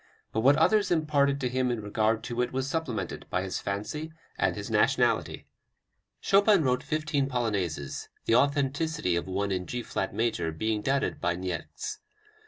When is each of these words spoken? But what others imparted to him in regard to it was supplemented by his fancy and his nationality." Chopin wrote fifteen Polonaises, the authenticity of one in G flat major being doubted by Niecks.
But 0.33 0.39
what 0.39 0.55
others 0.55 0.89
imparted 0.89 1.39
to 1.41 1.47
him 1.47 1.69
in 1.69 1.79
regard 1.79 2.23
to 2.23 2.41
it 2.41 2.51
was 2.51 2.67
supplemented 2.67 3.27
by 3.29 3.43
his 3.43 3.59
fancy 3.59 4.11
and 4.35 4.55
his 4.55 4.71
nationality." 4.71 5.45
Chopin 6.19 6.63
wrote 6.63 6.81
fifteen 6.81 7.29
Polonaises, 7.29 8.07
the 8.25 8.33
authenticity 8.33 9.15
of 9.15 9.27
one 9.27 9.51
in 9.51 9.67
G 9.67 9.83
flat 9.83 10.11
major 10.11 10.51
being 10.51 10.81
doubted 10.81 11.21
by 11.21 11.35
Niecks. 11.35 11.99